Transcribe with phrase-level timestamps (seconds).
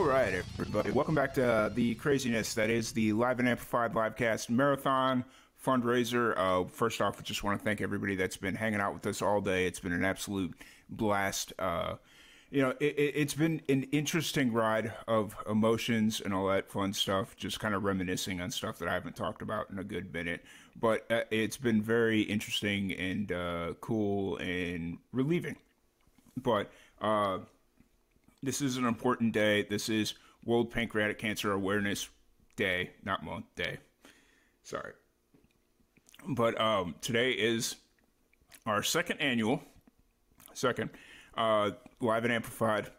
[0.00, 0.92] All right, everybody.
[0.92, 5.26] Welcome back to uh, the craziness that is the Live and Amplified Livecast Marathon
[5.62, 6.32] fundraiser.
[6.38, 9.20] Uh, first off, I just want to thank everybody that's been hanging out with us
[9.20, 9.66] all day.
[9.66, 10.54] It's been an absolute
[10.88, 11.52] blast.
[11.58, 11.96] Uh,
[12.50, 17.36] you know, it, has been an interesting ride of emotions and all that fun stuff,
[17.36, 20.42] just kind of reminiscing on stuff that I haven't talked about in a good minute.
[20.80, 25.56] But uh, it's been very interesting and uh, cool and relieving.
[26.38, 27.40] But, uh,
[28.42, 29.62] this is an important day.
[29.62, 32.08] This is World Pancreatic Cancer Awareness
[32.56, 33.78] Day, not month, day.
[34.62, 34.92] Sorry.
[36.26, 37.76] But um, today is
[38.66, 39.62] our second annual,
[40.54, 40.90] second,
[41.36, 42.90] uh, live and amplified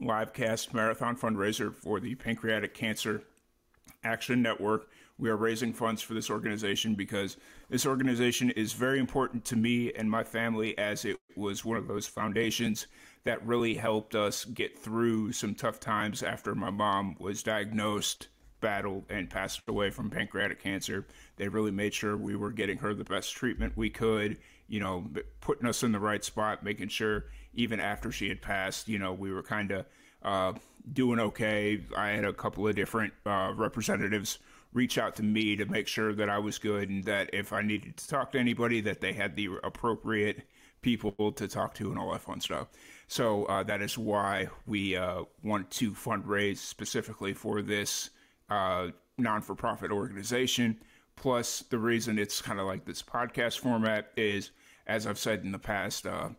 [0.00, 3.22] live cast marathon fundraiser for the Pancreatic Cancer
[4.02, 4.88] Action Network.
[5.18, 7.36] We are raising funds for this organization because
[7.68, 11.88] this organization is very important to me and my family as it was one of
[11.88, 12.86] those foundations
[13.24, 18.28] that really helped us get through some tough times after my mom was diagnosed,
[18.60, 21.06] battled, and passed away from pancreatic cancer.
[21.36, 25.08] They really made sure we were getting her the best treatment we could, you know,
[25.40, 29.12] putting us in the right spot, making sure even after she had passed, you know,
[29.12, 29.86] we were kind of
[30.22, 30.52] uh,
[30.92, 31.84] doing okay.
[31.96, 34.38] I had a couple of different uh, representatives
[34.72, 37.62] reach out to me to make sure that I was good and that if I
[37.62, 40.46] needed to talk to anybody, that they had the appropriate
[40.82, 42.68] people to talk to and all that fun stuff.
[43.06, 48.10] So uh, that is why we uh, want to fundraise specifically for this
[48.50, 50.78] uh, non for profit organization.
[51.14, 54.50] Plus, the reason it's kind of like this podcast format is,
[54.86, 56.30] as I've said in the past, uh,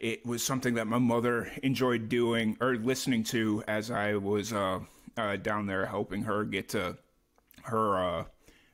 [0.00, 4.80] it was something that my mother enjoyed doing or listening to as I was uh,
[5.16, 6.96] uh, down there helping her get to
[7.62, 8.26] her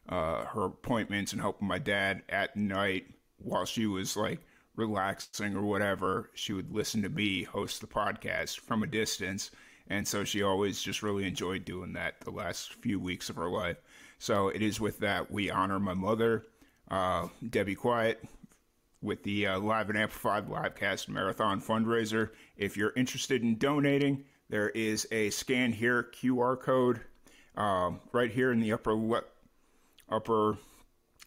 [0.09, 3.07] her appointments and helping my dad at night
[3.39, 4.41] while she was like
[4.81, 9.51] relaxing or whatever, she would listen to me host the podcast from a distance.
[9.89, 13.49] And so she always just really enjoyed doing that the last few weeks of her
[13.49, 13.77] life.
[14.19, 16.47] So it is with that we honor my mother,
[16.91, 18.23] uh, Debbie Quiet,
[19.03, 22.31] with the uh, Live and Amplified Livecast Marathon fundraiser.
[22.57, 27.01] If you're interested in donating, there is a scan here QR code
[27.57, 29.25] uh, right here in the upper le-
[30.09, 30.59] upper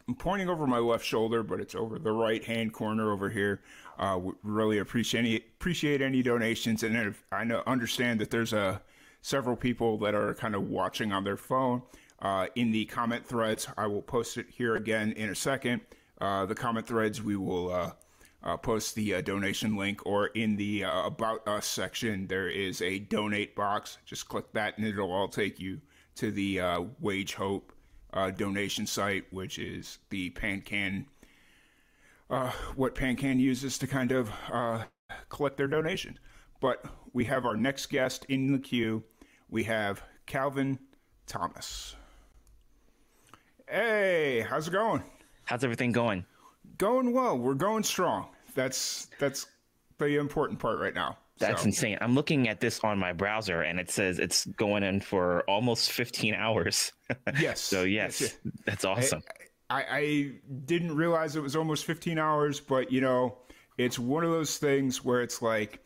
[0.08, 3.62] I'm pointing over my left shoulder, but it's over the right hand corner over here.
[3.98, 8.60] Uh, really appreciate any, appreciate any donations, and if, I know understand that there's a
[8.60, 8.78] uh,
[9.22, 11.82] several people that are kind of watching on their phone.
[12.22, 15.82] Uh, in the comment threads, I will post it here again in a second.
[16.20, 17.92] Uh, the comment threads, we will uh,
[18.44, 23.56] uh, post the donation link, or in the About Us section, there is a donate
[23.56, 23.98] box.
[24.06, 25.80] Just click that, and it'll all take you
[26.16, 26.62] to the
[27.00, 27.74] Wage Hope
[28.14, 31.06] uh, donation site, which is the PanCan,
[32.30, 34.84] uh, what PanCan uses to kind of uh,
[35.30, 36.20] collect their donations.
[36.62, 39.04] But we have our next guest in the queue.
[39.50, 40.80] We have Calvin
[41.28, 41.96] Thomas.
[43.68, 45.04] Hey, how's it going?
[45.46, 46.26] How's everything going?
[46.78, 47.38] Going well.
[47.38, 48.30] We're going strong.
[48.56, 49.48] That's that's
[49.98, 51.18] the important part right now.
[51.40, 51.68] That's so.
[51.68, 51.98] insane.
[52.02, 55.92] I'm looking at this on my browser and it says it's going in for almost
[55.92, 56.92] 15 hours.
[57.40, 57.62] Yes.
[57.62, 59.22] so, yes, yes, that's awesome.
[59.70, 60.32] I, I, I
[60.66, 63.38] didn't realize it was almost 15 hours, but you know,
[63.78, 65.84] it's one of those things where it's like,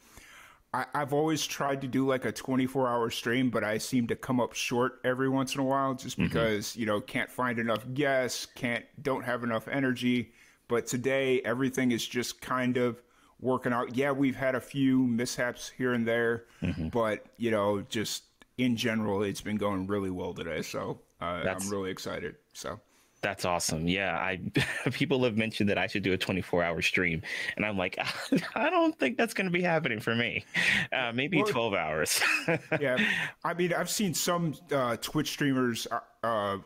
[0.74, 4.16] I, have always tried to do like a 24 hour stream, but I seem to
[4.16, 6.28] come up short every once in a while just mm-hmm.
[6.28, 6.80] because, mm-hmm.
[6.80, 10.34] you know, can't find enough guests, can't, don't have enough energy.
[10.68, 13.02] But today, everything is just kind of
[13.40, 13.96] working out.
[13.96, 16.90] Yeah, we've had a few mishaps here and there, mm-hmm.
[16.90, 18.24] but you know, just
[18.58, 20.62] in general, it's been going really well today.
[20.62, 22.36] So uh, I'm really excited.
[22.54, 22.80] So.
[23.22, 23.88] That's awesome.
[23.88, 24.40] Yeah, I
[24.92, 27.22] people have mentioned that I should do a 24 hour stream,
[27.56, 27.98] and I'm like,
[28.56, 30.46] I don't think that's going to be happening for me.
[30.94, 32.22] Uh, maybe well, 12 hours.
[32.80, 32.98] yeah,
[33.44, 36.58] I mean, I've seen some uh, Twitch streamers uh, uh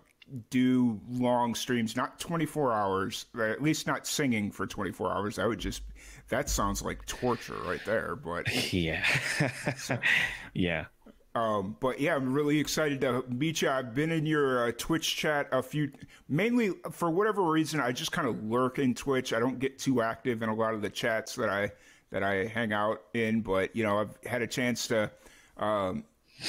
[0.50, 5.40] do long streams, not 24 hours, at least not singing for 24 hours.
[5.40, 5.82] I would just
[6.32, 8.16] that sounds like torture right there.
[8.16, 9.06] But yeah,
[9.78, 10.00] so,
[10.54, 10.86] yeah.
[11.34, 13.70] Um, but yeah, I'm really excited to meet you.
[13.70, 15.92] I've been in your uh, Twitch chat a few,
[16.28, 17.80] mainly for whatever reason.
[17.80, 19.32] I just kind of lurk in Twitch.
[19.32, 21.72] I don't get too active in a lot of the chats that I
[22.12, 25.12] that I hang out in, but you know, I've had a chance to.
[25.58, 26.06] Um,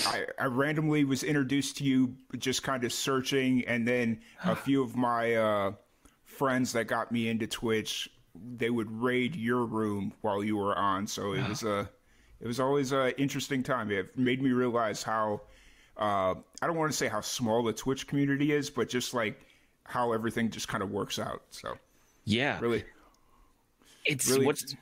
[0.06, 4.82] I, I randomly was introduced to you just kind of searching, and then a few
[4.82, 5.72] of my uh,
[6.24, 8.08] friends that got me into Twitch,
[8.56, 11.06] they would raid your room while you were on.
[11.06, 11.88] So it was a,
[12.40, 13.90] it was always an interesting time.
[13.90, 15.42] It made me realize how,
[15.96, 19.40] uh, I don't want to say how small the Twitch community is, but just like
[19.84, 21.42] how everything just kind of works out.
[21.50, 21.74] So
[22.24, 22.84] yeah, really,
[24.04, 24.74] it's really, what's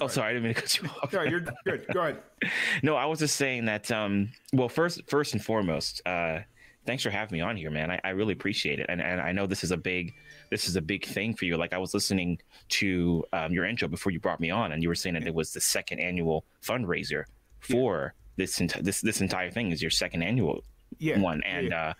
[0.00, 1.12] Oh, sorry, I didn't mean to cut you off.
[1.12, 1.86] No, you're good.
[1.92, 2.22] Go ahead.
[2.82, 3.90] no, I was just saying that.
[3.90, 6.40] Um, well, first, first and foremost, uh,
[6.86, 7.90] thanks for having me on here, man.
[7.90, 10.14] I, I really appreciate it, and and I know this is a big,
[10.50, 11.56] this is a big thing for you.
[11.56, 12.38] Like I was listening
[12.70, 15.34] to um, your intro before you brought me on, and you were saying that it
[15.34, 17.24] was the second annual fundraiser
[17.60, 18.44] for yeah.
[18.44, 20.62] this enti- this this entire thing is your second annual
[20.98, 21.18] yeah.
[21.18, 21.88] one, and yeah.
[21.88, 21.92] Uh,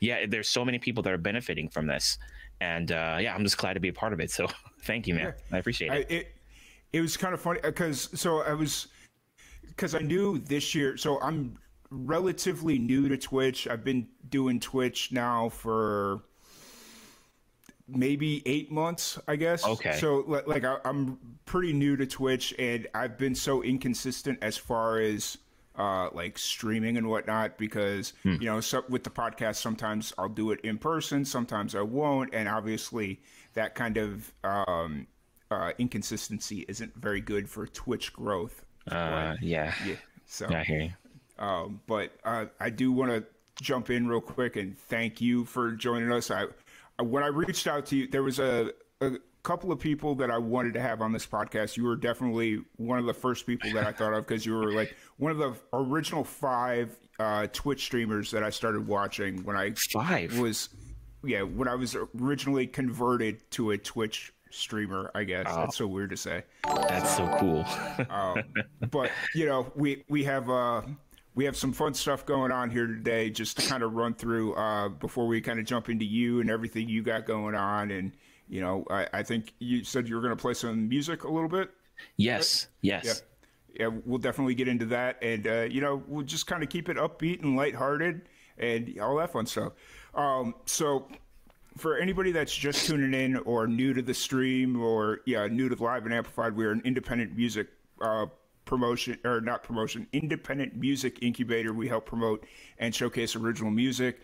[0.00, 2.18] yeah, there's so many people that are benefiting from this,
[2.60, 4.30] and uh, yeah, I'm just glad to be a part of it.
[4.30, 4.46] So
[4.82, 5.34] thank you, man.
[5.52, 6.06] I appreciate it.
[6.10, 6.34] I, it
[6.92, 8.88] it was kind of funny because so I was
[9.66, 10.96] because I knew this year.
[10.96, 11.58] So I'm
[11.90, 13.68] relatively new to Twitch.
[13.68, 16.22] I've been doing Twitch now for
[17.88, 19.64] maybe eight months, I guess.
[19.64, 19.96] Okay.
[19.98, 25.00] So like I, am pretty new to Twitch, and I've been so inconsistent as far
[25.00, 25.38] as.
[25.76, 28.34] Uh, like streaming and whatnot, because hmm.
[28.40, 32.34] you know, so with the podcast, sometimes I'll do it in person, sometimes I won't,
[32.34, 33.20] and obviously
[33.54, 35.06] that kind of um,
[35.50, 38.64] uh, inconsistency isn't very good for Twitch growth.
[38.90, 39.72] Uh, yeah.
[39.86, 39.94] Yeah.
[40.26, 40.92] So I hear you.
[41.38, 43.24] Um, but uh, I do want to
[43.62, 46.30] jump in real quick and thank you for joining us.
[46.30, 46.46] I
[47.02, 49.12] when I reached out to you, there was a, a
[49.42, 51.76] couple of people that I wanted to have on this podcast.
[51.76, 54.72] You were definitely one of the first people that I thought of because you were
[54.72, 59.72] like one of the original five uh, Twitch streamers that I started watching when I
[59.72, 60.68] five was
[61.24, 65.46] yeah when I was originally converted to a Twitch streamer, I guess.
[65.48, 65.60] Oh.
[65.60, 66.44] That's so weird to say.
[66.64, 67.64] That's so cool.
[68.10, 68.42] um,
[68.90, 70.82] but you know, we we have uh
[71.38, 74.54] we have some fun stuff going on here today just to kind of run through
[74.54, 78.10] uh before we kind of jump into you and everything you got going on and
[78.48, 81.30] you know, I, I think you said you were going to play some music a
[81.30, 81.70] little bit.
[82.16, 82.66] Yes.
[82.66, 82.72] Right?
[82.82, 83.04] Yes.
[83.04, 83.12] Yeah.
[83.78, 86.88] Yeah, we'll definitely get into that, and uh, you know, we'll just kind of keep
[86.88, 88.22] it upbeat and lighthearted,
[88.56, 89.74] and all that fun stuff.
[90.14, 91.06] Um, so
[91.76, 95.76] for anybody that's just tuning in or new to the stream or yeah new to
[95.76, 97.68] live and amplified we're an independent music
[98.00, 98.26] uh,
[98.68, 102.44] promotion or not promotion independent music incubator we help promote
[102.78, 104.20] and showcase original music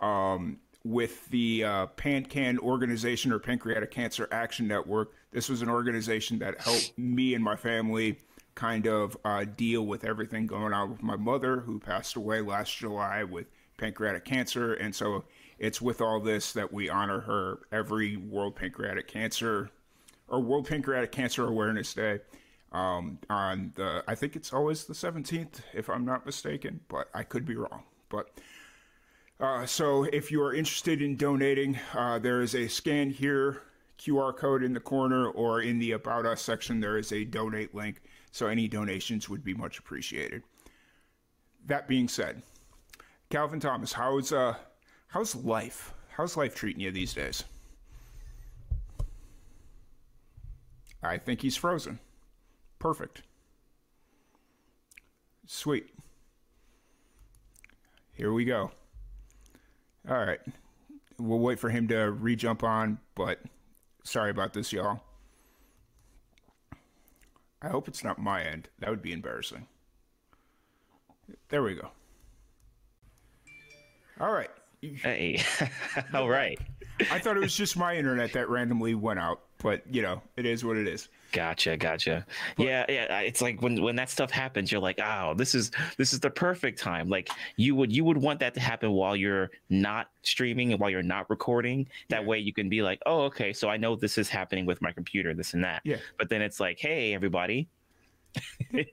[0.00, 5.12] um, with the uh, pancan organization or pancreatic cancer action network.
[5.32, 8.18] This was an organization that helped me and my family
[8.54, 12.76] kind of uh, deal with everything going on with my mother who passed away last
[12.78, 13.46] july with
[13.78, 14.74] pancreatic cancer.
[14.74, 15.24] And so
[15.58, 19.70] it's with all this that we honor her every World Pancreatic Cancer
[20.28, 22.20] or World Pancreatic Cancer Awareness Day
[22.72, 27.22] um, on the, I think it's always the 17th, if I'm not mistaken, but I
[27.22, 27.82] could be wrong.
[28.08, 28.30] But
[29.40, 33.62] uh, so if you are interested in donating, uh, there is a scan here,
[33.98, 37.74] QR code in the corner, or in the About Us section, there is a donate
[37.74, 38.00] link.
[38.30, 40.42] So any donations would be much appreciated.
[41.66, 42.42] That being said,
[43.30, 44.54] Calvin Thomas, how's uh,
[45.08, 45.94] How's life?
[46.10, 47.44] How's life treating you these days?
[51.02, 51.98] I think he's frozen.
[52.78, 53.22] Perfect.
[55.46, 55.88] Sweet.
[58.12, 58.70] Here we go.
[60.08, 60.40] All right.
[61.18, 63.40] We'll wait for him to re jump on, but
[64.04, 65.00] sorry about this, y'all.
[67.60, 68.68] I hope it's not my end.
[68.78, 69.66] That would be embarrassing.
[71.48, 71.90] There we go.
[74.20, 74.50] All right.
[74.80, 75.42] Hey,
[76.14, 76.58] all right.
[77.10, 80.46] I thought it was just my internet that randomly went out, but you know, it
[80.46, 81.08] is what it is.
[81.32, 82.24] Gotcha, gotcha.
[82.56, 83.20] But, yeah, yeah.
[83.20, 86.30] It's like when when that stuff happens, you're like, oh, this is this is the
[86.30, 87.08] perfect time.
[87.08, 90.90] Like you would you would want that to happen while you're not streaming and while
[90.90, 91.86] you're not recording.
[92.08, 92.28] That yeah.
[92.28, 94.92] way you can be like, oh, okay, so I know this is happening with my
[94.92, 95.82] computer, this and that.
[95.84, 95.96] Yeah.
[96.18, 97.68] But then it's like, hey, everybody,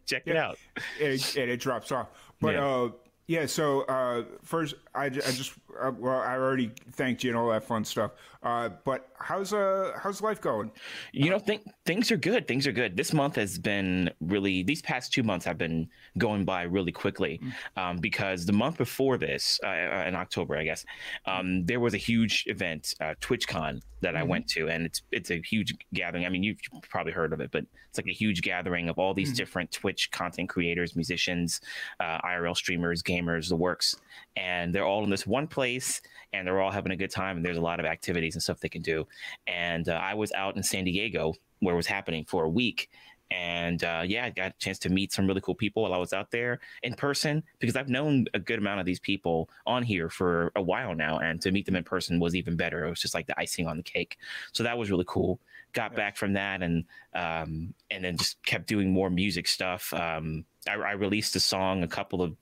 [0.06, 0.34] check yeah.
[0.34, 0.58] it out.
[1.02, 2.08] And it, and it drops off.
[2.42, 2.66] But yeah.
[2.66, 2.90] uh
[3.28, 7.50] yeah, so uh, first, I, I just uh, well, I already thanked you and all
[7.50, 8.12] that fun stuff.
[8.46, 10.72] Uh, but how's uh how's life going?
[11.12, 12.48] You know, th- things are good.
[12.48, 12.96] Things are good.
[12.96, 14.62] This month has been really.
[14.62, 17.82] These past two months have been going by really quickly, mm.
[17.82, 20.86] um, because the month before this, uh, uh, in October, I guess,
[21.26, 24.18] um, there was a huge event, uh, TwitchCon, that mm.
[24.18, 24.30] I mm-hmm.
[24.30, 26.28] went to, and it's it's a huge gathering.
[26.28, 29.16] I mean, you've probably heard of it, but it's like a huge gathering of all
[29.16, 29.38] these mm.
[29.38, 31.62] different Twitch content creators, musicians,
[32.00, 33.96] uh, IRL streamers, gamers, the works,
[34.36, 36.02] and they're all in this one place
[36.34, 38.60] and they're all having a good time and there's a lot of activities and stuff
[38.60, 39.08] they can do
[39.48, 42.90] and uh, i was out in san diego where it was happening for a week
[43.32, 45.98] and uh, yeah, I got a chance to meet some really cool people while I
[45.98, 49.82] was out there in person because I've known a good amount of these people on
[49.82, 52.86] here for a while now, and to meet them in person was even better.
[52.86, 54.18] It was just like the icing on the cake.
[54.52, 55.40] So that was really cool.
[55.74, 55.98] Got yeah.
[55.98, 59.92] back from that, and um, and then just kept doing more music stuff.
[59.94, 62.36] Um, I, I, released a song a couple of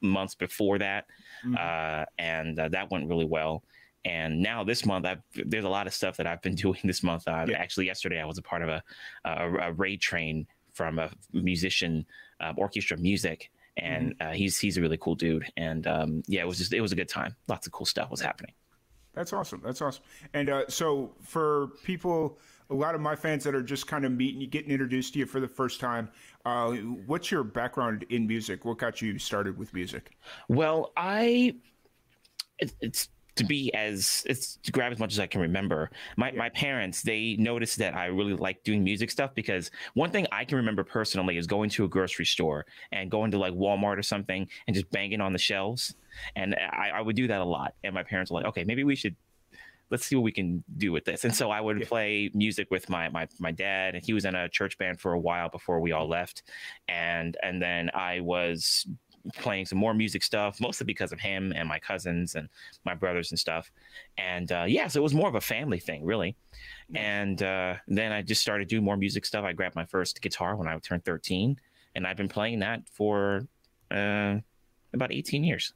[0.00, 1.06] months before that,
[1.44, 1.54] mm-hmm.
[1.58, 3.62] uh, and uh, that went really well.
[4.04, 7.02] And now this month I've, there's a lot of stuff that i've been doing this
[7.02, 7.28] month.
[7.28, 7.58] Uh, yeah.
[7.58, 8.82] actually yesterday i was a part of a,
[9.24, 12.06] a, a raid train from a musician
[12.40, 13.50] um, orchestra music.
[13.76, 14.28] And mm-hmm.
[14.28, 15.46] uh, he's he's a really cool dude.
[15.56, 17.36] And um, yeah it was just it was a good time.
[17.48, 18.52] Lots of cool stuff was happening.
[19.12, 19.60] That's awesome.
[19.64, 20.04] That's awesome.
[20.34, 22.38] And uh, so for people
[22.70, 25.18] a lot of my fans that are just kind of meeting you getting introduced to
[25.18, 26.08] you for the first time
[26.46, 26.70] uh,
[27.06, 30.16] what's your background in music what got you started with music
[30.48, 31.54] well i
[32.58, 33.08] it, it's
[33.40, 35.90] to be as it's to grab as much as I can remember.
[36.16, 40.26] My my parents they noticed that I really like doing music stuff because one thing
[40.30, 43.98] I can remember personally is going to a grocery store and going to like Walmart
[43.98, 45.94] or something and just banging on the shelves,
[46.36, 47.74] and I, I would do that a lot.
[47.82, 49.16] And my parents were like, "Okay, maybe we should."
[49.90, 51.24] Let's see what we can do with this.
[51.24, 51.86] And so I would yeah.
[51.86, 55.12] play music with my, my my dad, and he was in a church band for
[55.12, 56.42] a while before we all left,
[56.88, 58.86] and and then I was
[59.34, 62.48] playing some more music stuff, mostly because of him and my cousins and
[62.84, 63.70] my brothers and stuff.
[64.18, 66.36] And uh, yeah, so it was more of a family thing, really.
[66.94, 69.44] And uh, then I just started doing more music stuff.
[69.44, 71.56] I grabbed my first guitar when I turned 13,
[71.94, 73.46] and I've been playing that for
[73.90, 74.36] uh,
[74.92, 75.74] about 18 years.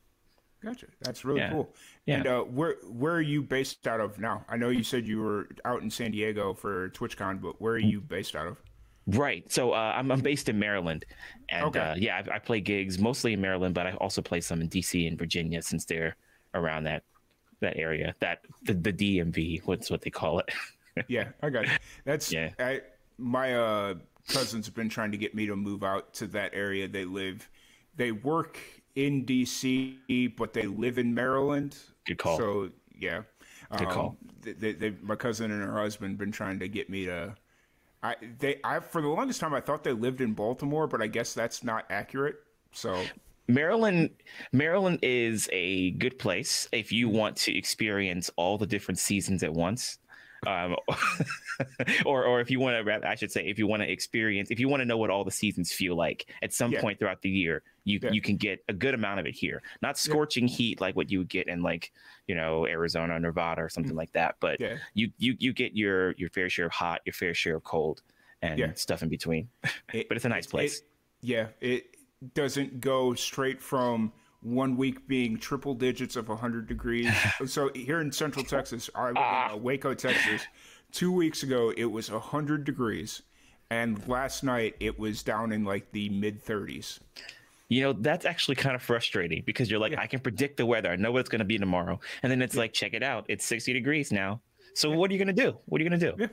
[0.65, 0.87] Gotcha.
[1.01, 1.51] That's really yeah.
[1.51, 1.75] cool.
[2.07, 2.17] Yeah.
[2.17, 4.45] And uh, where where are you based out of now?
[4.49, 7.79] I know you said you were out in San Diego for TwitchCon, but where are
[7.79, 8.57] you based out of?
[9.07, 9.51] Right.
[9.53, 11.05] So uh, I'm, I'm based in Maryland,
[11.51, 11.79] and okay.
[11.79, 14.69] uh, yeah, I, I, play gigs mostly in Maryland, but I also play some in
[14.71, 16.17] DC and Virginia since they're
[16.55, 17.03] around that
[17.61, 18.15] that area.
[18.21, 20.51] That the, the DMV, what's what they call it.
[21.09, 21.81] yeah, I got it.
[22.05, 22.51] That's yeah.
[22.59, 22.81] I,
[23.19, 23.95] my uh,
[24.29, 26.89] cousins have been trying to get me to move out to that area.
[26.89, 27.49] They live,
[27.97, 28.59] they work
[28.97, 31.77] in DC, but they live in Maryland.
[32.07, 32.39] Good call.
[32.39, 33.23] So yeah,
[33.77, 34.17] good um, call.
[34.43, 37.35] They, they, my cousin and her husband been trying to get me to
[38.05, 41.07] I they I for the longest time I thought they lived in Baltimore, but I
[41.07, 42.37] guess that's not accurate.
[42.73, 43.03] So
[43.49, 44.11] Maryland
[44.53, 49.53] Maryland is a good place if you want to experience all the different seasons at
[49.53, 49.99] once.
[50.47, 50.77] Um,
[52.05, 54.61] or or if you want to I should say if you want to experience if
[54.61, 56.83] you want to know what all the seasons feel like at some yeah.
[56.83, 58.11] point throughout the year you yeah.
[58.11, 60.55] you can get a good amount of it here not scorching yeah.
[60.55, 61.93] heat like what you would get in like
[62.27, 63.99] you know Arizona Nevada or something mm-hmm.
[63.99, 64.61] like that but
[64.95, 68.03] you you you get your your fair share of hot your fair share of cold
[68.43, 69.49] and stuff in between
[69.93, 70.85] it, but it's a nice place it,
[71.23, 71.97] yeah it
[72.35, 74.13] doesn't go straight from
[74.45, 77.11] one week being triple digits of 100 degrees.
[77.47, 80.43] so here in Central Texas, live uh, Waco, Texas.
[80.93, 83.23] Two weeks ago, it was 100 degrees,
[83.71, 87.01] and last night it was down in like the mid 30s.
[87.69, 90.01] You know, that's actually kind of frustrating because you're like, yeah.
[90.01, 90.91] I can predict the weather.
[90.91, 91.99] I know what it's going to be tomorrow.
[92.23, 92.61] And then it's yeah.
[92.61, 93.25] like, check it out.
[93.29, 94.41] It's 60 degrees now.
[94.75, 94.97] So yeah.
[94.97, 95.57] what are you going to do?
[95.67, 96.17] What are you going to do?
[96.19, 96.27] Yeah.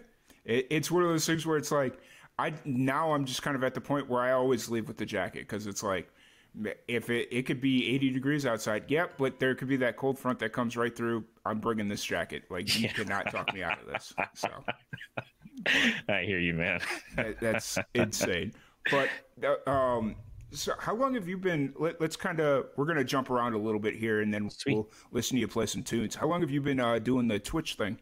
[0.43, 1.99] It, it's one of those things where it's like,
[2.37, 5.05] I now I'm just kind of at the point where I always leave with the
[5.05, 6.09] jacket because it's like,
[6.87, 10.19] if it, it could be 80 degrees outside yep but there could be that cold
[10.19, 13.79] front that comes right through i'm bringing this jacket like you cannot talk me out
[13.81, 14.49] of this so
[16.09, 16.81] i hear you man
[17.15, 18.51] that, that's insane
[18.89, 19.07] but
[19.43, 20.15] uh, um
[20.51, 23.53] so how long have you been let, us kind of we're going to jump around
[23.53, 24.75] a little bit here and then Sweet.
[24.75, 27.39] we'll listen to you play some tunes how long have you been uh, doing the
[27.39, 27.97] twitch thing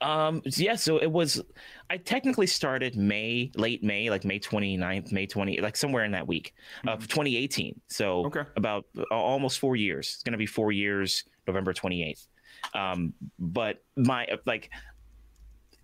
[0.00, 1.42] um, yeah, so it was,
[1.88, 6.26] I technically started May, late May, like May 29th, May 20, like somewhere in that
[6.26, 6.54] week
[6.86, 7.06] of mm-hmm.
[7.06, 7.80] 2018.
[7.88, 8.42] So okay.
[8.56, 10.12] about uh, almost four years.
[10.14, 12.26] It's going to be four years, November 28th.
[12.74, 14.70] Um, but my, like,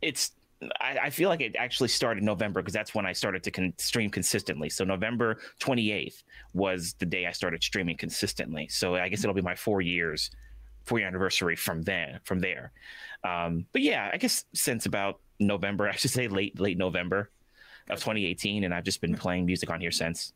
[0.02, 0.32] it's,
[0.80, 3.74] I, I, feel like it actually started November because that's when I started to con-
[3.76, 4.70] stream consistently.
[4.70, 6.22] So November 28th
[6.54, 8.66] was the day I started streaming consistently.
[8.68, 10.30] So I guess it'll be my four years,
[10.84, 12.72] four year anniversary from then, from there.
[13.22, 17.30] Um, but yeah, I guess since about November, I should say late late November
[17.90, 20.32] of 2018, and I've just been playing music on here since.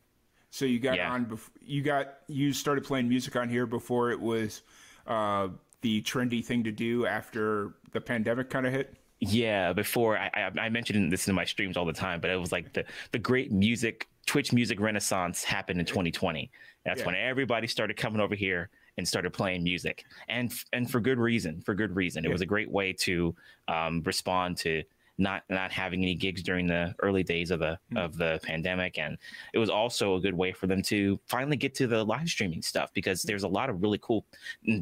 [0.51, 1.11] So you got yeah.
[1.11, 4.61] on, bef- you got you started playing music on here before it was
[5.07, 5.47] uh,
[5.81, 8.95] the trendy thing to do after the pandemic kind of hit.
[9.21, 12.39] Yeah, before I, I, I mentioned this in my streams all the time, but it
[12.39, 16.49] was like the the great music Twitch music renaissance happened in 2020.
[16.85, 17.05] That's yeah.
[17.05, 21.61] when everybody started coming over here and started playing music, and and for good reason.
[21.61, 22.33] For good reason, it yeah.
[22.33, 23.35] was a great way to
[23.67, 24.83] um, respond to
[25.19, 27.97] not not having any gigs during the early days of the mm-hmm.
[27.97, 29.19] of the pandemic, and
[29.53, 32.63] it was also a good way for them to finally get to the live streaming
[32.63, 34.25] stuff because there's a lot of really cool,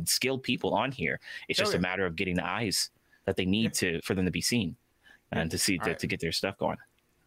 [0.06, 1.20] skilled people on here.
[1.50, 1.80] It's oh, just oh, yeah.
[1.80, 2.90] a matter of getting the eyes
[3.26, 3.98] that they need yeah.
[3.98, 4.76] to for them to be seen
[5.32, 6.78] and to see to, to get their stuff going.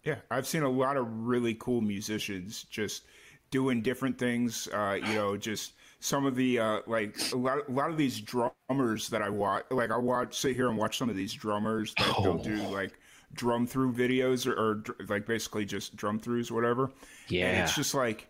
[0.05, 3.05] Yeah, I've seen a lot of really cool musicians just
[3.51, 4.69] doing different things.
[4.73, 8.21] Uh, you know, just some of the uh, like a lot, a lot of these
[8.21, 9.65] drummers that I watch.
[9.71, 12.23] Like I watch, sit here and watch some of these drummers that oh.
[12.23, 12.99] they'll do like
[13.35, 16.91] drum through videos or, or, like basically just drum throughs or whatever.
[17.29, 18.29] Yeah, and it's just like,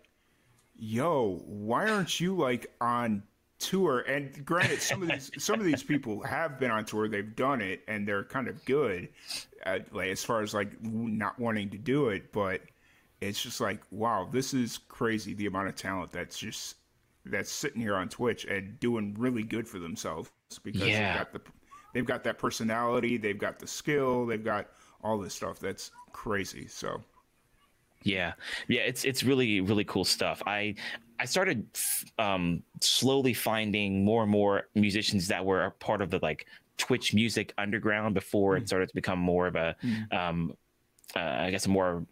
[0.75, 3.23] yo, why aren't you like on
[3.63, 3.99] tour?
[4.01, 7.61] And granted, some of these some of these people have been on tour, they've done
[7.61, 9.09] it, and they're kind of good,
[9.63, 12.61] at, like as far as like not wanting to do it, but
[13.21, 15.33] it's just like, wow, this is crazy.
[15.33, 16.75] The amount of talent that's just
[17.25, 20.29] that's sitting here on Twitch and doing really good for themselves
[20.63, 21.13] because yeah.
[21.13, 21.51] they've got the
[21.93, 24.67] they've got that personality, they've got the skill, they've got
[25.03, 25.59] all this stuff.
[25.59, 26.67] That's crazy.
[26.67, 27.01] So
[28.03, 28.33] yeah,
[28.67, 30.43] yeah, it's it's really really cool stuff.
[30.45, 30.75] I
[31.23, 31.65] I started
[32.19, 37.53] um, slowly finding more and more musicians that were part of the like Twitch music
[37.57, 38.61] underground before mm.
[38.61, 40.13] it started to become more of a mm.
[40.13, 40.53] um,
[41.15, 42.05] uh, I guess a more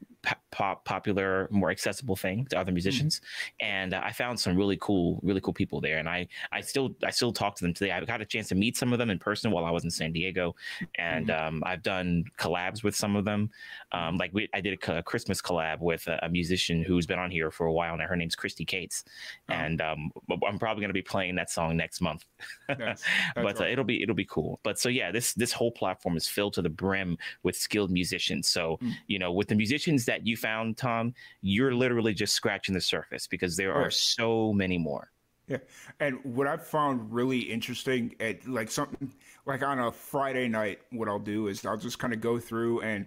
[0.52, 3.20] pop popular, more accessible thing to other musicians.
[3.20, 3.66] Mm.
[3.66, 5.98] And uh, I found some really cool, really cool people there.
[5.98, 7.92] And I, I still, I still talk to them today.
[7.92, 9.90] I got a chance to meet some of them in person while I was in
[9.90, 10.56] San Diego,
[10.96, 11.48] and mm.
[11.48, 13.50] um, I've done collabs with some of them.
[13.92, 17.20] Um, like we, I did a, a Christmas collab with a, a, musician who's been
[17.20, 18.08] on here for a while now.
[18.08, 19.04] Her name's Christy Cates,
[19.50, 19.54] oh.
[19.54, 22.26] and um, I'm probably going to be playing that song next month.
[22.68, 23.04] That's,
[23.36, 24.60] that's but uh, it'll be it'll be cool.
[24.64, 28.48] But so yeah, this this whole platform is filled to the brim with skilled musicians.
[28.48, 28.94] So mm.
[29.08, 33.28] you know, with the musicians that you found, Tom, you're literally just scratching the surface
[33.28, 35.12] because there are so many more.
[35.48, 35.58] Yeah,
[36.00, 39.12] and what I've found really interesting at like something
[39.46, 42.82] like on a Friday night, what I'll do is I'll just kind of go through
[42.82, 43.06] and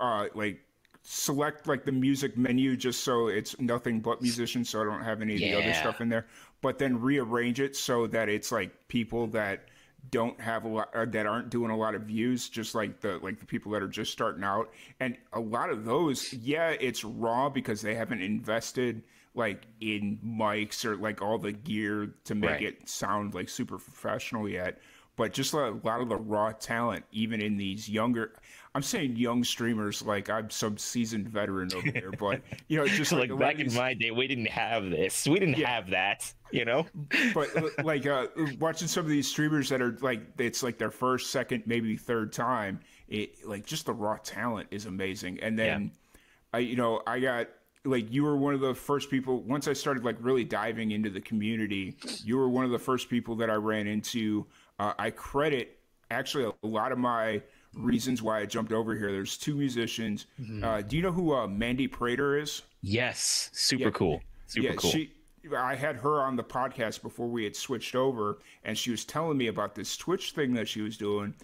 [0.00, 0.60] uh, like
[1.02, 5.20] select like the music menu just so it's nothing but musicians, so I don't have
[5.20, 5.56] any of yeah.
[5.56, 6.26] the other stuff in there.
[6.62, 9.68] But then rearrange it so that it's like people that
[10.10, 13.18] don't have a lot uh, that aren't doing a lot of views just like the
[13.22, 17.04] like the people that are just starting out and a lot of those yeah it's
[17.04, 19.02] raw because they haven't invested
[19.34, 22.62] like in mics or like all the gear to make right.
[22.62, 24.78] it sound like super professional yet
[25.16, 28.32] but just a lot of the raw talent even in these younger
[28.74, 33.12] I'm saying young streamers like I'm some seasoned veteran over here, but you know, just
[33.12, 35.26] like, like back in my day, we didn't have this.
[35.26, 35.68] We didn't yeah.
[35.68, 36.86] have that, you know.
[37.34, 40.90] but uh, like uh, watching some of these streamers that are like it's like their
[40.90, 42.80] first, second, maybe third time.
[43.08, 46.18] It like just the raw talent is amazing, and then yeah.
[46.54, 47.48] I, you know, I got
[47.84, 51.10] like you were one of the first people once I started like really diving into
[51.10, 51.96] the community.
[52.24, 54.46] You were one of the first people that I ran into.
[54.78, 55.78] Uh, I credit
[56.10, 57.42] actually a lot of my
[57.74, 59.12] reasons why I jumped over here.
[59.12, 60.26] There's two musicians.
[60.40, 60.64] Mm-hmm.
[60.64, 62.62] Uh, do you know who uh, Mandy Prater is?
[62.82, 63.90] Yes, super yeah.
[63.90, 64.22] cool.
[64.46, 64.90] Super yeah, cool.
[64.90, 65.12] She,
[65.56, 69.36] I had her on the podcast before we had switched over, and she was telling
[69.36, 71.34] me about this Twitch thing that she was doing,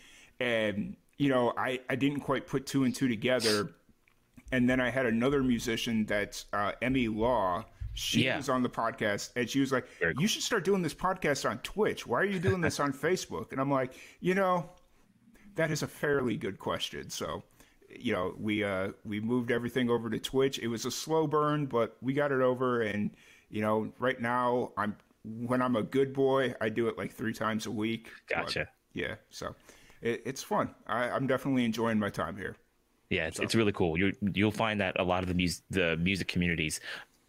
[0.41, 3.73] and you know, I I didn't quite put two and two together,
[4.53, 7.64] and then I had another musician that's uh, Emmy Law.
[7.95, 8.37] She yeah.
[8.37, 10.12] was on the podcast, and she was like, cool.
[10.19, 12.07] "You should start doing this podcast on Twitch.
[12.07, 14.71] Why are you doing this on Facebook?" And I'm like, you know,
[15.59, 17.11] that is a fairly good question.
[17.11, 17.42] So,
[17.90, 20.61] you know, we uh, we moved everything over to Twitch.
[20.61, 22.83] It was a slow burn, but we got it over.
[22.83, 23.11] And
[23.51, 27.33] you know, right now, I'm when I'm a good boy, I do it like three
[27.33, 28.09] times a week.
[28.29, 28.61] Gotcha.
[28.61, 29.55] But, yeah, so
[30.01, 30.75] it, it's fun.
[30.87, 32.57] I, am definitely enjoying my time here.
[33.11, 33.42] Yeah, it's, so.
[33.42, 33.99] it's really cool.
[33.99, 36.79] You you'll find that a lot of the music the music communities,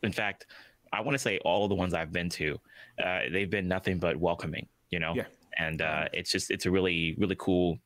[0.03, 0.45] in fact,
[0.93, 2.59] I want to say all of the ones I've been to,
[3.03, 4.67] uh, they've been nothing but welcoming.
[4.91, 5.13] You know.
[5.15, 5.25] Yeah.
[5.57, 7.79] And uh, it's just it's a really really cool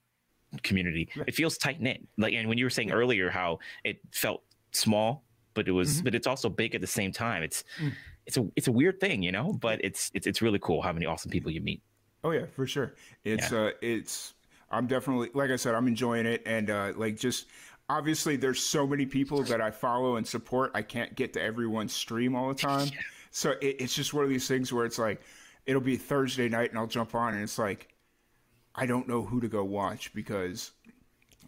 [0.62, 1.10] community.
[1.28, 2.06] It feels tight knit.
[2.18, 6.06] Like, and when you were saying earlier how it felt small, but it was, mm-hmm.
[6.06, 7.44] but it's also big at the same time.
[7.44, 7.92] It's, mm.
[8.26, 9.54] it's a, it's a weird thing, you know.
[9.54, 11.82] But it's, it's, it's really cool how many awesome people you meet.
[12.24, 12.96] Oh yeah, for sure.
[13.24, 13.60] It's, yeah.
[13.60, 14.34] uh, it's.
[14.72, 17.46] I'm definitely, like I said, I'm enjoying it, and uh, like just
[17.90, 20.72] obviously, there's so many people that I follow and support.
[20.74, 23.00] I can't get to everyone's stream all the time, yeah.
[23.30, 25.22] so it, it's just one of these things where it's like,
[25.68, 27.93] it'll be Thursday night, and I'll jump on, and it's like
[28.76, 30.72] I don't know who to go watch because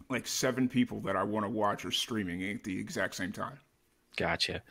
[0.09, 3.59] like seven people that I want to watch are streaming at the exact same time.
[4.15, 4.62] Gotcha.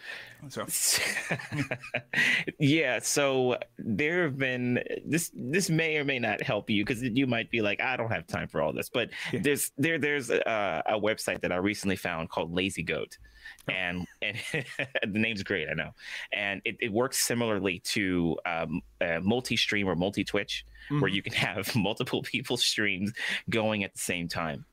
[0.49, 0.67] So
[2.59, 7.27] yeah, so there have been this this may or may not help you because you
[7.27, 9.41] might be like I don't have time for all this, but yeah.
[9.43, 13.19] there's there there's a, a, website that I recently found called Lazy Goat,
[13.69, 13.73] oh.
[13.73, 15.91] and and the name's great I know,
[16.33, 18.83] and it, it works similarly to um,
[19.23, 21.01] multi stream or multi Twitch mm-hmm.
[21.01, 23.13] where you can have multiple people streams
[23.51, 24.65] going at the same time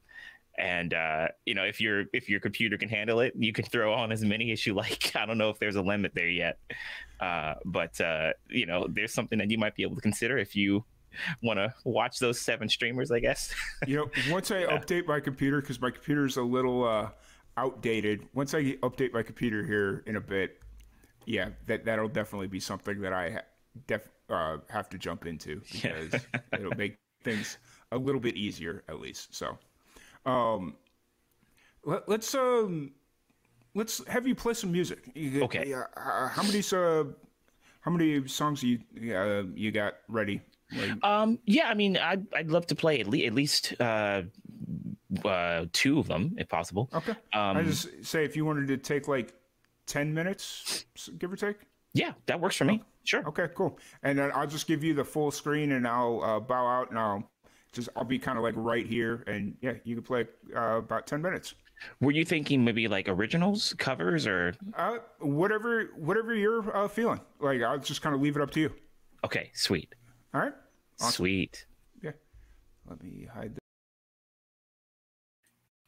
[0.61, 3.93] and uh, you know if your if your computer can handle it you can throw
[3.93, 6.57] on as many as you like i don't know if there's a limit there yet
[7.19, 10.55] uh, but uh, you know there's something that you might be able to consider if
[10.55, 10.83] you
[11.43, 13.53] want to watch those seven streamers i guess
[13.87, 14.67] you know once i yeah.
[14.67, 17.09] update my computer because my computer is a little uh,
[17.57, 18.27] outdated.
[18.33, 20.59] Once I update my computer here in a bit,
[21.25, 23.41] yeah, that that'll definitely be something that I
[23.87, 26.13] def uh, have to jump into because
[26.53, 27.57] it'll make things
[27.91, 29.35] a little bit easier at least.
[29.35, 29.57] So,
[30.25, 30.75] um,
[31.83, 32.91] let, us um,
[33.73, 35.11] let's have you play some music.
[35.15, 35.73] You, okay.
[35.73, 37.03] Uh, how many uh,
[37.81, 38.79] how many songs you
[39.15, 40.41] uh, you got ready?
[40.73, 44.21] Like, um, yeah, I mean, I'd, I'd love to play at, le- at least uh,
[45.25, 46.89] uh, two of them if possible.
[46.93, 47.11] Okay.
[47.33, 49.33] Um, I just say if you wanted to take like
[49.85, 50.85] ten minutes,
[51.17, 51.57] give or take.
[51.93, 52.79] Yeah, that works for me.
[52.81, 53.27] Oh, sure.
[53.27, 53.77] Okay, cool.
[54.03, 56.97] And then I'll just give you the full screen, and I'll uh, bow out, and
[56.97, 57.29] I'll
[57.73, 61.07] just I'll be kind of like right here, and yeah, you can play uh, about
[61.07, 61.55] ten minutes.
[61.99, 67.21] Were you thinking maybe like originals, covers, or uh, whatever whatever you're uh, feeling?
[67.39, 68.73] Like I'll just kind of leave it up to you.
[69.23, 69.93] Okay, sweet.
[70.33, 70.53] All right.
[70.99, 71.11] Awesome.
[71.11, 71.65] Sweet.
[72.01, 72.11] Yeah.
[72.87, 73.60] Let me hide.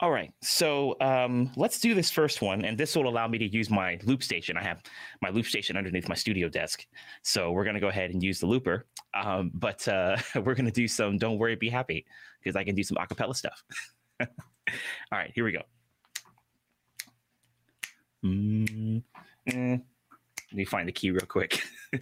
[0.03, 3.47] All right, so um, let's do this first one, and this will allow me to
[3.47, 4.57] use my loop station.
[4.57, 4.83] I have
[5.21, 6.85] my loop station underneath my studio desk,
[7.21, 8.85] so we're gonna go ahead and use the looper.
[9.13, 12.05] Um, but uh, we're gonna do some "Don't Worry, Be Happy"
[12.43, 13.63] because I can do some acapella stuff.
[14.19, 14.27] All
[15.13, 15.61] right, here we go.
[18.25, 18.97] Mm-hmm.
[19.47, 19.83] Let
[20.51, 21.63] me find the key real quick.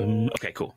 [0.00, 0.76] Okay, cool.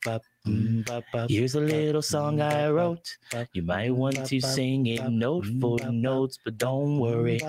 [0.00, 3.16] bop, Here's a little song I wrote.
[3.52, 7.40] You might want to sing it note for notes, but don't worry.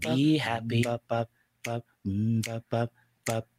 [0.00, 0.84] Be happy.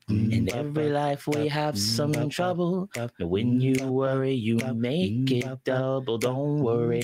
[0.09, 2.89] In every life we have some trouble.
[2.93, 6.17] But when you worry, you make it double.
[6.17, 7.03] Don't worry.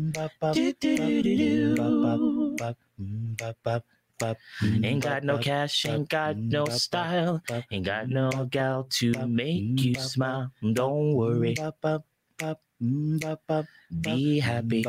[4.83, 9.95] Ain't got no cash, ain't got no style, ain't got no gal to make you
[9.95, 10.51] smile.
[10.61, 11.55] Don't worry,
[14.01, 14.83] be happy.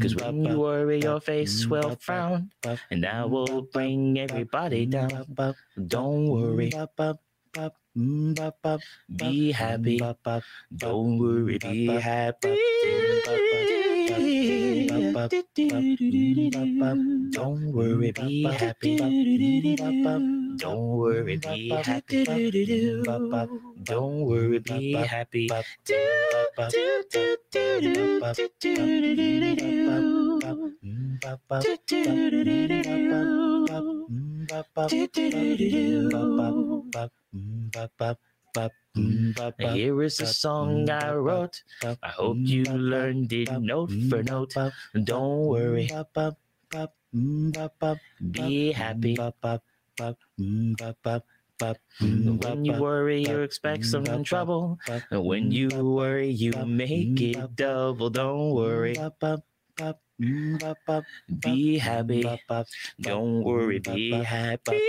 [0.00, 2.52] Cause when you worry, your face will frown,
[2.90, 5.26] and that will bring everybody down.
[5.88, 6.70] Don't worry,
[7.94, 10.00] be happy.
[10.76, 12.56] Don't worry, be happy.
[17.32, 18.96] Don't worry, be happy.
[20.56, 22.26] Don't worry, be happy.
[23.82, 25.48] Don't worry, be happy.
[39.58, 41.62] Here is a song I wrote.
[42.02, 44.54] I hope you learned it note for note.
[45.04, 45.90] Don't worry.
[48.30, 49.16] Be happy.
[52.00, 54.78] When you worry, you expect some trouble.
[55.10, 58.10] When you worry, you make it double.
[58.10, 58.96] Don't worry.
[61.28, 62.24] Be happy.
[63.00, 64.80] Don't worry, be happy.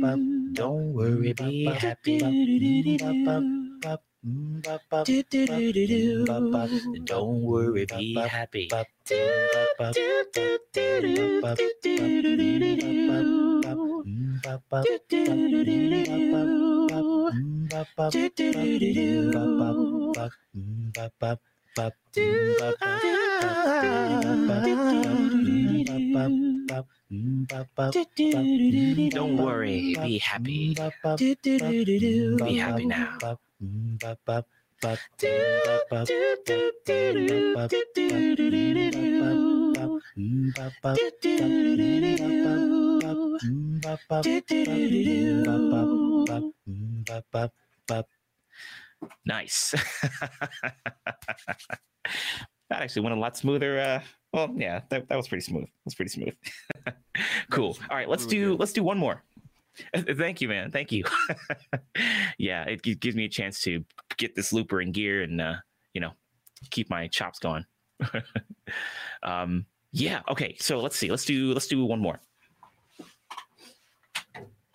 [0.00, 2.18] Don't worry, be happy.
[7.04, 8.70] Don't worry, be happy.
[29.10, 30.76] Don't worry, be happy.
[31.16, 33.18] Be happy now.
[49.24, 49.70] Nice.
[52.68, 53.78] that actually went a lot smoother.
[53.78, 55.66] Uh, well, yeah, that, that was pretty smooth.
[55.84, 56.34] That's pretty smooth.
[57.50, 57.76] cool.
[57.90, 58.60] All right, let's really do good.
[58.60, 59.22] let's do one more.
[59.96, 60.70] Thank you, man.
[60.70, 61.04] Thank you.
[62.38, 63.84] yeah, it gi- gives me a chance to
[64.16, 65.54] get this looper in gear and uh,
[65.94, 66.12] you know
[66.70, 67.64] keep my chops going.
[69.22, 70.20] um, yeah.
[70.28, 70.56] Okay.
[70.58, 71.10] So let's see.
[71.10, 72.20] Let's do let's do one more.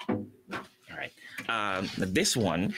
[0.09, 1.11] All right.
[1.49, 2.73] Um, this one.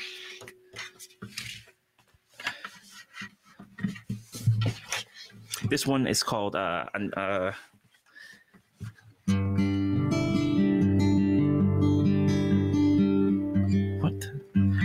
[5.70, 6.86] This one is called uh,
[7.18, 7.52] uh
[14.00, 14.32] what?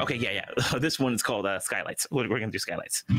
[0.01, 0.79] Okay, yeah, yeah.
[0.79, 2.07] This one is called uh, Skylights.
[2.11, 3.05] We're, we're gonna do Skylights.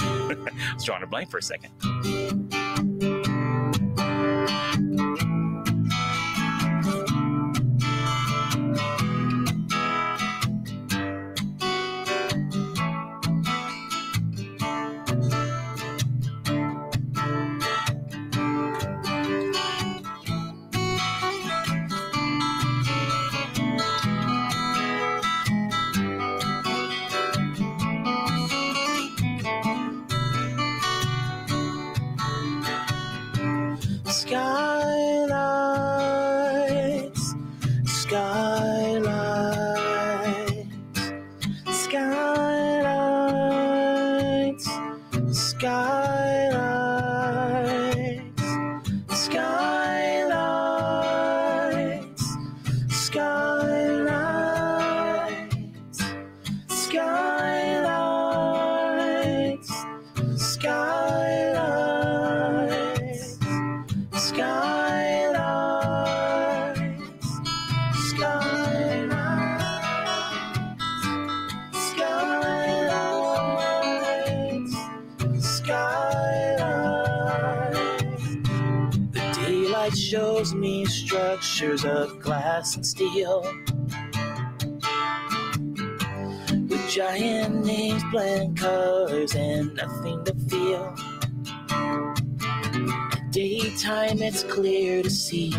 [0.00, 2.47] I was drawing a blank for a second.
[80.08, 83.42] Shows me structures of glass and steel.
[86.50, 90.94] With giant names, blend colors, and nothing to feel
[91.70, 95.52] At daytime it's clear to see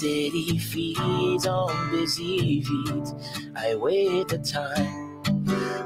[0.00, 3.08] city feeds on busy feet.
[3.54, 5.22] I wait the time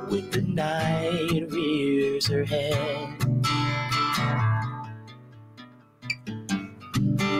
[0.09, 3.18] when the night rears her head.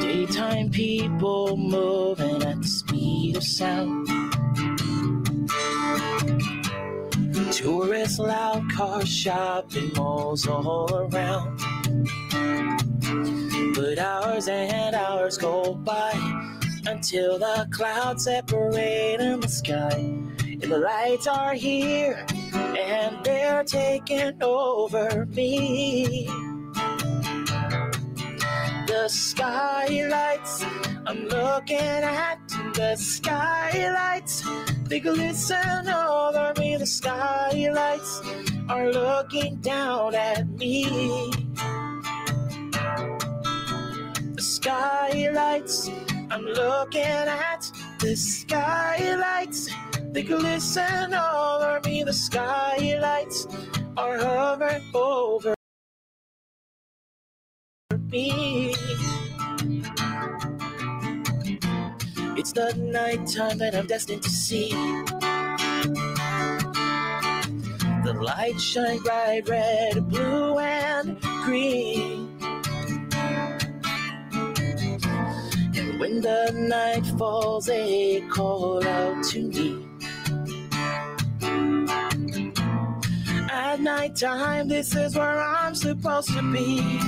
[0.01, 4.09] Daytime people moving at the speed of sound.
[7.53, 11.57] Tourists loud cars shopping malls all around.
[13.77, 16.54] But hours and hours go by
[16.87, 19.97] until the clouds separate in the sky.
[19.97, 26.27] And the lights are here and they're taking over me.
[28.87, 30.64] The skylights,
[31.07, 32.38] I'm looking at
[32.75, 34.42] the skylights.
[34.88, 36.77] They glisten over me.
[36.77, 38.20] The skylights
[38.68, 40.85] are looking down at me.
[44.35, 45.90] The skylights,
[46.35, 47.70] I'm looking at
[48.01, 49.70] the skylights.
[50.11, 52.03] They glisten all over me.
[52.03, 53.47] The skylights
[53.97, 55.55] are hovering over
[58.11, 58.75] me.
[62.37, 64.70] It's the nighttime that I'm destined to see.
[68.03, 72.24] The lights shine bright red, blue, and green.
[76.05, 79.88] When the night falls, they call out to me.
[83.51, 87.01] At nighttime, this is where I'm supposed to be.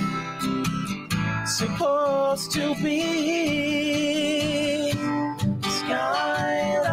[1.45, 3.03] Supposed to be.
[5.79, 6.86] Skylights,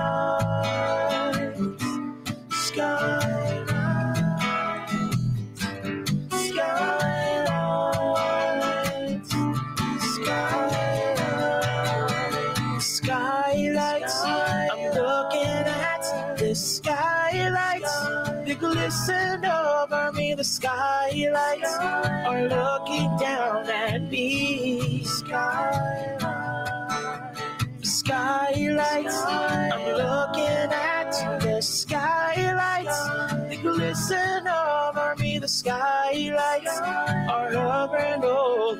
[21.33, 21.77] skylights
[22.27, 25.03] are looking down at me.
[25.03, 26.25] Skylights.
[27.81, 29.15] Skylights.
[29.25, 32.99] I'm looking at the skylights.
[33.49, 35.39] They glisten over me.
[35.39, 38.72] The skylights are hovering over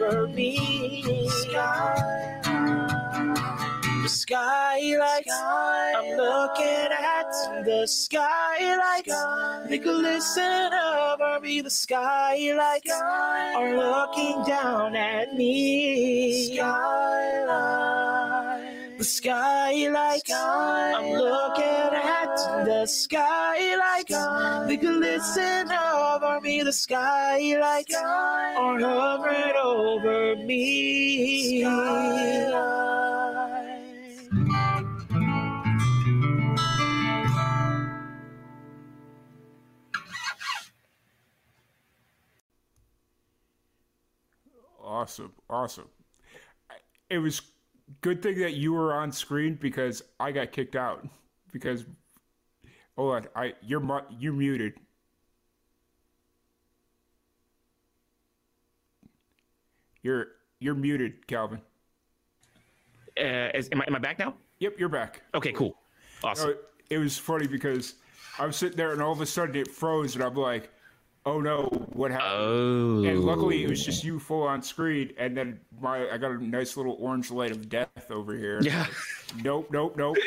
[4.04, 5.32] The skylights.
[5.32, 7.32] I'm looking at
[7.64, 9.16] the skylights.
[9.70, 11.62] They glisten over me.
[11.62, 16.58] The skylights are looking down at me.
[18.98, 20.32] The skylights.
[20.34, 24.68] I'm looking at the skylights.
[24.68, 26.62] They glisten over me.
[26.62, 31.64] The skylights are hovering over me.
[44.94, 45.90] Awesome, awesome.
[47.10, 47.42] It was
[48.02, 51.08] good thing that you were on screen because I got kicked out
[51.52, 51.86] because
[52.96, 54.76] hold on, I you're mu- you're muted.
[60.04, 60.28] You're
[60.60, 61.60] you're muted, Calvin.
[63.20, 64.36] Uh, is, am, I, am I back now?
[64.60, 65.24] Yep, you're back.
[65.34, 65.76] Okay, cool.
[66.24, 66.52] Awesome.
[66.52, 66.56] No,
[66.92, 67.96] it was funny because
[68.38, 70.70] I was sitting there and all of a sudden it froze and I'm like,
[71.26, 72.32] oh no, what happened?
[72.32, 73.04] Oh.
[73.04, 73.86] And luckily, it was oh.
[73.86, 77.52] just you full on screen, and then my I got a nice little orange light
[77.52, 78.62] of death over here.
[78.62, 78.88] Yeah.
[79.44, 80.18] Nope, nope, nope.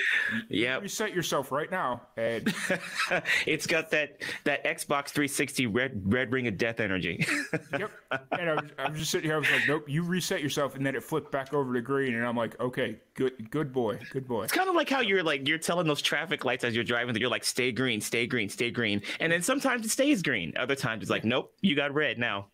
[0.48, 0.82] Yep.
[0.82, 2.52] Reset yourself right now, and
[3.46, 7.24] it's got that that Xbox 360 red red ring of death energy.
[7.78, 7.90] yep.
[8.32, 9.36] And I was, I was just sitting here.
[9.36, 9.84] I was like, nope.
[9.88, 12.96] You reset yourself, and then it flipped back over to green, and I'm like, okay,
[13.16, 14.44] good, good boy, good boy.
[14.44, 17.12] It's kind of like how you're like you're telling those traffic lights as you're driving
[17.12, 20.52] that you're like stay green, stay green, stay green, and then sometimes it stays green.
[20.56, 22.46] Other times it's like nope, you got red now.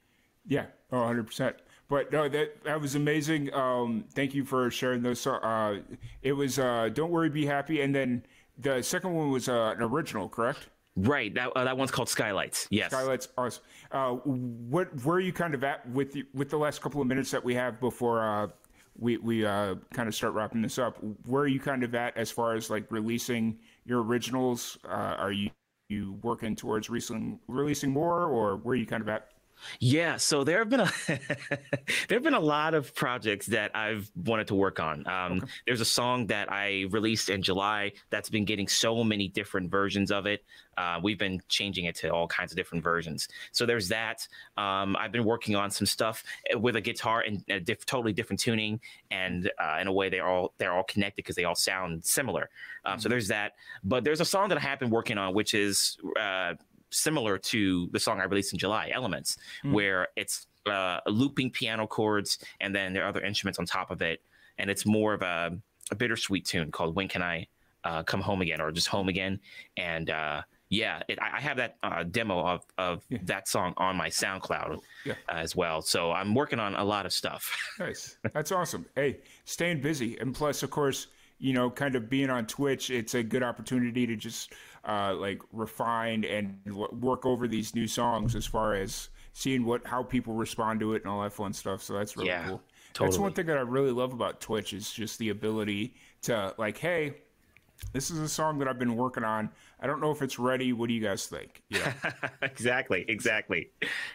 [0.47, 1.57] Yeah, oh, 100 percent.
[1.89, 3.53] But no, that that was amazing.
[3.53, 5.27] Um, thank you for sharing those.
[5.27, 5.81] Uh,
[6.23, 8.25] it was uh, "Don't Worry, Be Happy," and then
[8.59, 10.69] the second one was uh, an original, correct?
[10.97, 11.35] Right.
[11.35, 12.69] That uh, that one's called Skylights.
[12.71, 12.93] Yes.
[12.93, 13.29] Skylights.
[13.37, 13.63] Awesome.
[13.91, 17.07] Uh, what where are you kind of at with the, with the last couple of
[17.07, 18.49] minutes that we have before uh,
[18.99, 20.99] we we uh, kind of start wrapping this up?
[21.25, 24.79] Where are you kind of at as far as like releasing your originals?
[24.85, 25.51] Uh, are you
[25.89, 29.32] you working towards releasing releasing more, or where are you kind of at?
[29.81, 34.11] Yeah, so there have been a there have been a lot of projects that I've
[34.15, 35.07] wanted to work on.
[35.07, 35.47] Um, okay.
[35.67, 40.11] There's a song that I released in July that's been getting so many different versions
[40.11, 40.45] of it.
[40.77, 43.29] Uh, we've been changing it to all kinds of different versions.
[43.51, 44.27] So there's that.
[44.57, 48.41] Um, I've been working on some stuff with a guitar and a diff- totally different
[48.41, 52.05] tuning, and uh, in a way they're all they're all connected because they all sound
[52.05, 52.49] similar.
[52.85, 53.01] Um, mm-hmm.
[53.01, 53.53] So there's that.
[53.85, 56.55] But there's a song that I have been working on, which is uh,
[56.93, 59.73] similar to the song I released in July, Elements, mm.
[59.73, 64.03] where it's uh, looping piano chords and then there are other instruments on top of
[64.03, 64.21] it.
[64.59, 65.59] And it's more of a,
[65.91, 67.49] a bittersweet tune called When Can I
[67.85, 69.41] uh, Come Home Again or just Home Again.
[69.77, 73.19] And uh, yeah, it, I have that uh, demo of, of yeah.
[73.25, 75.15] that song on my SoundCloud yeah.
[75.29, 75.83] as well.
[75.83, 77.57] So I'm working on a lot of stuff.
[77.79, 78.17] nice.
[78.33, 78.87] That's awesome.
[78.95, 80.17] Hey, staying busy.
[80.19, 81.09] And plus, of course,
[81.43, 84.53] you know, kind of being on Twitch, it's a good opportunity to just
[84.89, 90.05] uh, like refine and work over these new songs as far as seeing what how
[90.05, 91.83] people respond to it and all that fun stuff.
[91.83, 92.63] So that's really yeah, cool.
[92.93, 93.11] Totally.
[93.11, 96.79] That's one thing that I really love about Twitch is just the ability to like,
[96.79, 97.15] hey,
[97.93, 99.51] this is a song that I've been working on.
[99.81, 100.73] I don't know if it's ready.
[100.73, 101.61] What do you guys think?
[101.71, 101.93] Yeah,
[102.43, 103.71] exactly, exactly.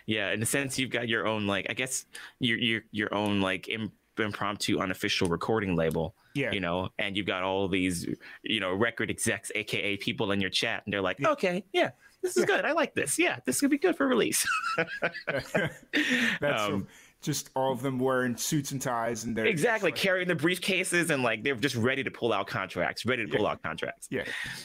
[0.05, 2.05] Yeah, in a sense, you've got your own like, I guess
[2.39, 3.69] your your your own like
[4.17, 6.51] impromptu unofficial recording label yeah.
[6.51, 8.07] You know, and you've got all these,
[8.43, 11.29] you know, record execs, aka people in your chat, and they're like, yeah.
[11.29, 12.57] okay, yeah, this is yeah.
[12.57, 12.65] good.
[12.65, 13.17] I like this.
[13.17, 14.45] Yeah, this could be good for release.
[15.27, 15.55] That's
[16.43, 16.87] um,
[17.21, 21.09] just all of them wearing suits and ties and they're exactly like, carrying the briefcases
[21.09, 23.51] and like they're just ready to pull out contracts, ready to pull yeah.
[23.51, 24.07] out contracts.
[24.11, 24.23] Yeah.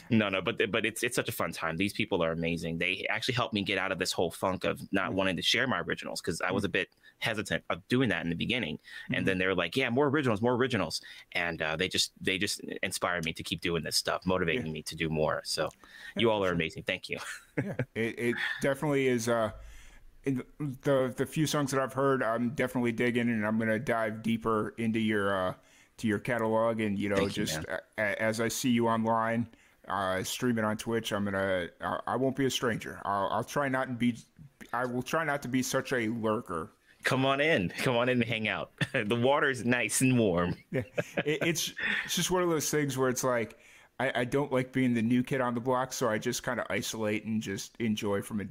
[0.09, 1.77] No, no, but but it's it's such a fun time.
[1.77, 2.77] These people are amazing.
[2.77, 5.15] They actually helped me get out of this whole funk of not mm-hmm.
[5.17, 6.89] wanting to share my originals because I was a bit
[7.19, 8.75] hesitant of doing that in the beginning.
[8.75, 9.13] Mm-hmm.
[9.15, 11.01] And then they were like, "Yeah, more originals, more originals,"
[11.31, 14.73] and uh, they just they just inspired me to keep doing this stuff, motivating yeah.
[14.73, 15.41] me to do more.
[15.43, 16.83] So, yeah, you all are amazing.
[16.83, 17.17] Thank you.
[17.57, 19.27] yeah, it, it definitely is.
[19.27, 19.51] Uh,
[20.25, 24.73] the the few songs that I've heard, I'm definitely digging, and I'm gonna dive deeper
[24.77, 25.53] into your uh,
[25.97, 29.47] to your catalog, and you know, Thank just you, a, as I see you online,
[29.87, 32.99] uh, streaming on Twitch, I'm gonna I, I won't be a stranger.
[33.03, 34.17] I'll, I'll try not to be,
[34.71, 36.71] I will try not to be such a lurker.
[37.03, 37.69] Come on in.
[37.79, 38.71] Come on in and hang out.
[38.93, 40.55] The water's nice and warm.
[40.71, 40.85] It,
[41.25, 41.73] it's
[42.05, 43.57] it's just one of those things where it's like
[43.99, 46.59] I, I don't like being the new kid on the block, so I just kind
[46.59, 48.45] of isolate and just enjoy from a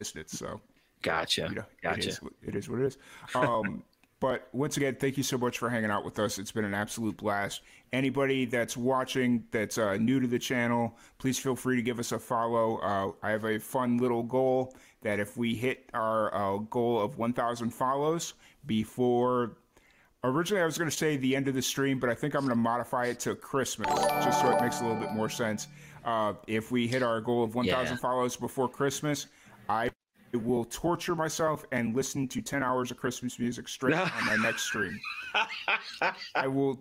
[0.00, 0.32] distance.
[0.32, 0.60] So,
[1.02, 2.00] gotcha, you know, gotcha.
[2.00, 2.98] It is, it is what it is.
[3.34, 3.82] Um,
[4.20, 6.38] but once again, thank you so much for hanging out with us.
[6.38, 7.62] It's been an absolute blast.
[7.92, 12.12] Anybody that's watching that's uh, new to the channel, please feel free to give us
[12.12, 12.78] a follow.
[12.78, 17.18] Uh, I have a fun little goal that if we hit our uh, goal of
[17.18, 18.34] 1,000 follows
[18.66, 19.56] before
[20.24, 22.40] originally I was going to say the end of the stream, but I think I'm
[22.40, 23.88] going to modify it to Christmas
[24.24, 25.68] just so it makes a little bit more sense.
[26.04, 27.96] Uh, if we hit our goal of 1,000 yeah.
[27.98, 29.26] follows before Christmas,
[30.34, 34.36] I will torture myself and listen to 10 hours of Christmas music straight on my
[34.42, 34.98] next stream.
[36.34, 36.80] I will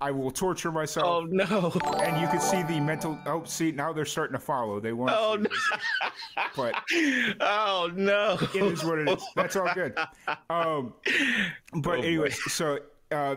[0.00, 1.06] I will torture myself.
[1.06, 1.72] Oh no.
[2.00, 4.80] And you can see the mental oh see now they're starting to follow.
[4.80, 5.50] They want Oh no.
[6.56, 6.74] But
[7.40, 8.38] Oh no.
[8.54, 9.24] It is what it is.
[9.36, 9.96] That's all good.
[10.50, 10.94] Um
[11.74, 12.78] but oh, anyway, so
[13.10, 13.36] uh,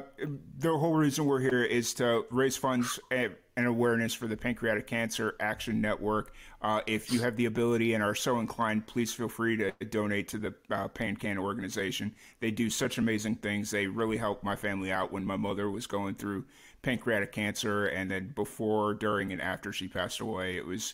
[0.59, 4.85] the whole reason we're here is to raise funds and, and awareness for the Pancreatic
[4.85, 6.33] Cancer Action Network.
[6.61, 10.27] Uh, if you have the ability and are so inclined, please feel free to donate
[10.27, 12.13] to the uh, PanCan organization.
[12.39, 13.71] They do such amazing things.
[13.71, 16.45] They really helped my family out when my mother was going through
[16.83, 20.55] pancreatic cancer, and then before, during, and after she passed away.
[20.55, 20.93] It was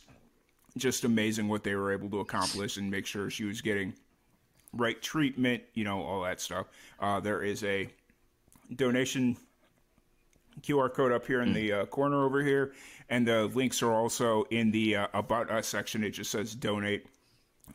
[0.78, 3.94] just amazing what they were able to accomplish and make sure she was getting
[4.72, 6.68] right treatment, you know, all that stuff.
[7.02, 7.90] Uh, there is a
[8.74, 9.36] donation
[10.62, 11.54] QR code up here in mm.
[11.54, 12.74] the uh, corner over here,
[13.10, 16.04] and the links are also in the uh, About Us section.
[16.04, 17.06] It just says donate.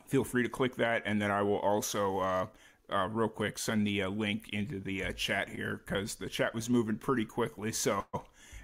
[0.07, 2.45] Feel free to click that, and then I will also, uh,
[2.89, 6.53] uh real quick, send the uh, link into the uh, chat here because the chat
[6.53, 7.71] was moving pretty quickly.
[7.71, 8.05] So,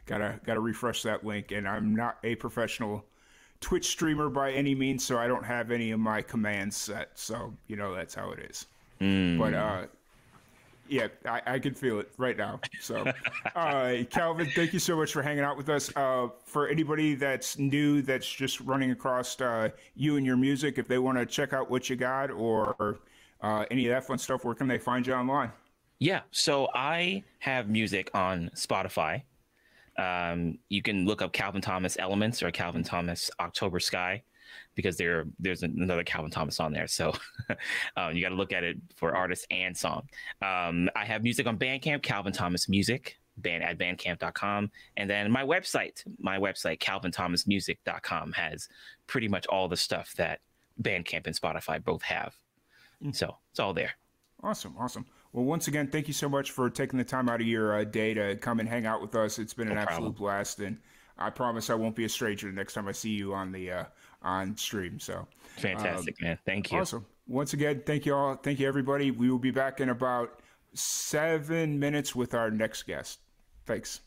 [0.06, 1.52] gotta gotta refresh that link.
[1.52, 3.06] And I'm not a professional
[3.62, 7.12] Twitch streamer by any means, so I don't have any of my commands set.
[7.16, 8.68] So you know that's how it is.
[9.02, 9.38] Mm.
[9.38, 9.90] But
[10.88, 12.60] yeah, I, I can feel it right now.
[12.80, 13.06] So,
[13.56, 15.92] uh, Calvin, thank you so much for hanging out with us.
[15.96, 20.88] Uh, for anybody that's new, that's just running across uh, you and your music, if
[20.88, 23.00] they want to check out what you got or
[23.42, 25.52] uh, any of that fun stuff, where can they find you online?
[26.00, 29.24] Yeah, so I have music on Spotify.
[29.98, 34.24] Um, you can look up Calvin Thomas Elements or Calvin Thomas October Sky
[34.76, 36.88] because there there's another Calvin Thomas on there.
[36.88, 37.14] So
[37.98, 40.08] um, you got to look at it for artist and song.
[40.42, 44.72] Um, I have music on Bandcamp, Calvin Thomas Music, band at bandcamp.com.
[44.98, 48.68] And then my website, my website, calvinthomasmusic.com, has
[49.08, 50.40] pretty much all the stuff that
[50.82, 52.36] Bandcamp and Spotify both have.
[53.04, 53.16] Mm.
[53.16, 53.92] So it's all there.
[54.44, 54.76] Awesome.
[54.80, 55.06] Awesome.
[55.34, 57.84] Well, once again, thank you so much for taking the time out of your uh,
[57.84, 59.38] day to come and hang out with us.
[59.38, 59.96] It's been no an problem.
[59.96, 60.60] absolute blast.
[60.60, 60.78] And
[61.18, 63.72] I promise I won't be a stranger the next time I see you on the
[63.72, 63.84] uh,
[64.26, 65.00] on stream.
[65.00, 66.40] So fantastic, um, man.
[66.46, 66.80] Thank you.
[66.80, 67.06] Awesome.
[67.28, 68.36] Once again, thank you all.
[68.36, 69.12] Thank you, everybody.
[69.12, 70.42] We will be back in about
[70.74, 73.20] seven minutes with our next guest.
[73.66, 74.02] Thanks.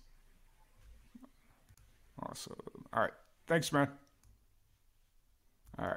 [2.23, 2.55] Awesome.
[2.93, 3.12] All right.
[3.47, 3.89] Thanks, man.
[5.79, 5.97] All right.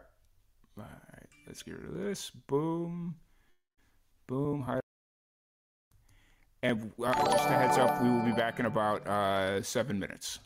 [0.78, 1.28] All right.
[1.48, 2.30] Let's get rid of this.
[2.48, 3.16] Boom.
[4.28, 4.62] Boom.
[4.62, 4.80] Hi.
[6.64, 10.40] And uh, just a heads up, we will be back in about uh, seven minutes.